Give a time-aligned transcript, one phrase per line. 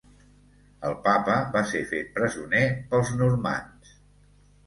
[0.87, 2.63] El Papa va ser fet presoner
[2.95, 3.93] pels normands.